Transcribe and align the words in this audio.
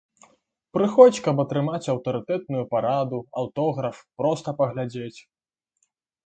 Прыходзь, 0.75 1.19
каб 1.27 1.41
атрымаць 1.43 1.89
аўтарытэтную 1.93 2.63
параду, 2.71 3.19
аўтограф, 3.43 4.01
проста 4.23 4.55
паглядзець. 4.63 5.19